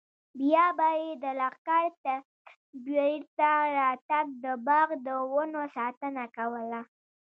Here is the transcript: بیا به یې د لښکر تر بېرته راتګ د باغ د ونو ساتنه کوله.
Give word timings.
بیا 0.39 0.65
به 0.77 0.89
یې 1.01 1.09
د 1.23 1.25
لښکر 1.39 1.85
تر 2.03 2.19
بېرته 2.87 3.49
راتګ 3.77 4.25
د 4.43 4.45
باغ 4.67 4.87
د 5.05 5.07
ونو 5.31 5.61
ساتنه 5.75 6.23
کوله. 6.37 6.81